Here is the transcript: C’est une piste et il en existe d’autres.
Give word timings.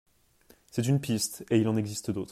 C’est 0.71 0.87
une 0.87 0.99
piste 0.99 1.45
et 1.51 1.59
il 1.59 1.67
en 1.67 1.77
existe 1.77 2.09
d’autres. 2.09 2.29